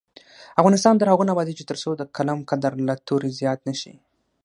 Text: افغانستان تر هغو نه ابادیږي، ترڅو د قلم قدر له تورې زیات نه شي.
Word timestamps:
افغانستان 0.61 0.93
تر 0.97 1.07
هغو 1.09 1.23
نه 1.27 1.31
ابادیږي، 1.35 1.63
ترڅو 1.69 1.89
د 1.95 2.01
قلم 2.15 2.39
قدر 2.49 2.71
له 2.87 2.93
تورې 3.07 3.29
زیات 3.39 3.59
نه 3.69 3.73
شي. 3.81 3.93